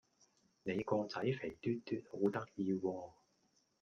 [0.63, 3.11] 你個仔肥嘟嘟好得意喎